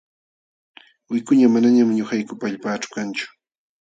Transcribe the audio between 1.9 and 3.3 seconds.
ñuqaykupa allpaaćhu kanchu.